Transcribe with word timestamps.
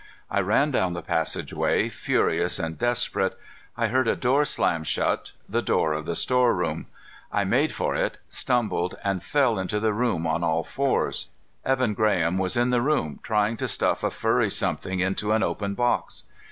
I 0.31 0.41
ran 0.41 0.71
down 0.71 0.93
the 0.93 1.03
passageway, 1.03 1.87
furious 1.89 2.57
and 2.57 2.75
desperate, 2.75 3.37
I 3.77 3.89
heard 3.89 4.07
a 4.07 4.15
door 4.15 4.45
slam 4.45 4.83
shut 4.83 5.33
the 5.47 5.61
door 5.61 5.93
of 5.93 6.07
the 6.07 6.15
storeroom! 6.15 6.87
I 7.31 7.43
made 7.43 7.71
for 7.71 7.93
it, 7.93 8.17
stumbled, 8.27 8.97
and 9.03 9.21
fell 9.21 9.59
into 9.59 9.79
the 9.79 9.93
room 9.93 10.25
on 10.25 10.43
all 10.43 10.63
fours. 10.63 11.29
Evan 11.63 11.93
Graham 11.93 12.39
was 12.39 12.57
in 12.57 12.71
the 12.71 12.81
room, 12.81 13.19
trying 13.21 13.57
to 13.57 13.67
stuff 13.67 14.03
a 14.03 14.09
furry 14.09 14.49
something 14.49 14.99
into 15.01 15.33
an 15.33 15.43
open 15.43 15.75
box! 15.75 16.23